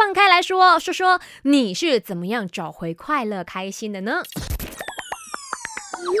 [0.00, 4.22] 放开来说，说说你是怎么样找回快乐、开心的呢？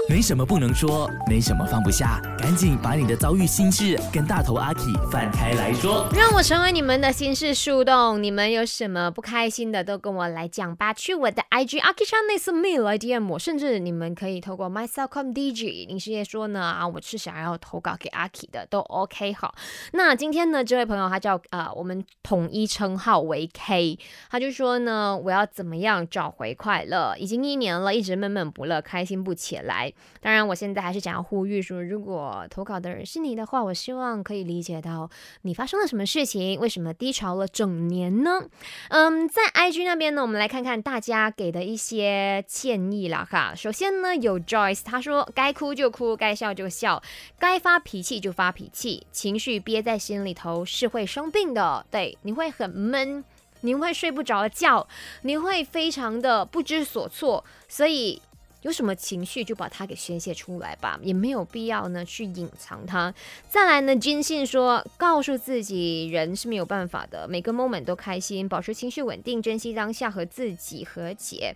[0.08, 4.80] 没什么不能说，没什么放不下，赶紧把你的遭遇心事跟大头阿 K
[5.10, 6.08] 放开来说。
[6.12, 10.92] 让我成为你们的心事树洞，你们有什么不开心的都跟我来讲吧。
[10.92, 18.26] 去我的 IG a k i s h a n e s me 来 DM，甚至你们可以透过 myselfcom DJ，你是说呢啊，我是想要投稿给阿
[18.28, 19.54] K 的，都 OK 好。
[19.92, 23.96] 那今天呢，这位朋友他叫呃，我们统一称号为 K，
[24.28, 27.14] 他就说呢，我要怎么样找回快乐？
[27.16, 29.69] 已经一年了，一直闷闷不乐，开心不起来。
[29.70, 35.08] 来当然，我现在还是想要呼吁说，如果投稿的人是你的话，我希望可以理解到
[35.42, 38.42] 你发生了什么事情，为什么低潮了整年呢？
[38.88, 43.54] 嗯，在 IG 那边呢，我们来看看大家给的一些建议啦哈。
[43.54, 47.00] 首先呢，有 Joyce，他说该哭就哭，该笑就笑，
[47.38, 53.24] 该发脾气就发脾气，情绪憋在心里头是会生病的，对，你会很闷，
[53.60, 54.88] 你会睡不着觉，
[55.22, 58.20] 你会非常的不知所措，所以。
[58.62, 63.14] 有什么情绪就把它给宣泄出来吧，也没有必要呢去隐藏它。
[63.48, 71.54] 再来呢，坚信说，告诉自己人是没有办法的，每个 moment 都开心，保持情绪稳定，珍惜当下和自己和解。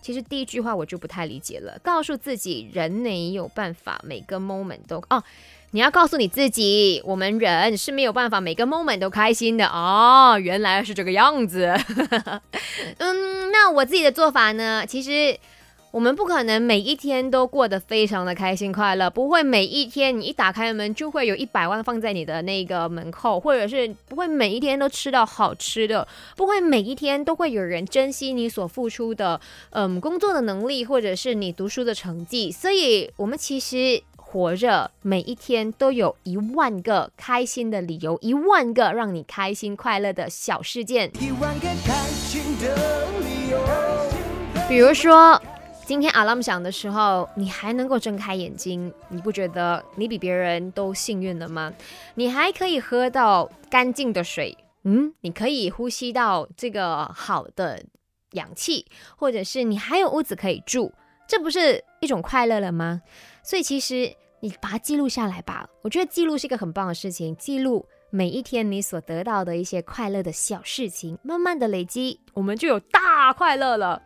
[0.00, 5.22] 其实第一句话我就不太理解了，告诉自己人没有办法，每个 moment 都哦，
[5.70, 11.72] 你要告诉你自己，我们人是没有办法每个 moment 都开心的哦，原来是这个样子。
[12.98, 15.38] 嗯，那我自己的做法呢，其实。
[15.92, 32.50] 我们不可能每一天都过得非常的开心快乐，不会每一天你一打开门就会有一百万放在你的那个门口，或者是不会每一天都吃到好吃的，不会每一天都会有人珍惜你所付出的，嗯，工作的能力或者是你读书的成绩。
[32.50, 41.10] 所以，我们其实活着每一天都有一万个开心的理由，一万个让你开心快乐的小事件。
[44.66, 45.38] 比如说。
[45.92, 51.70] 今天 alarm 响的时候，你还能够睁开眼睛，你不觉得你比别人都幸运了吗？
[52.14, 57.84] 你还可以喝到干净的水，嗯，你可以呼吸到这个好的
[58.30, 58.86] 氧气，
[59.18, 60.90] 或者是你还有屋子可以住，
[61.28, 63.02] 这不是一种快乐了吗？
[63.42, 64.10] 所以其实
[64.40, 74.02] 你把它记录下来吧，我觉得记录是一个很棒的事情，记录每一天你所得到的一些快乐的小事情，慢慢的累积，我们就有大快乐了。